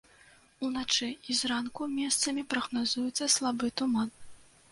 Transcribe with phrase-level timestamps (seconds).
[0.67, 4.09] Уначы і зранку месцамі прагназуецца слабы туман.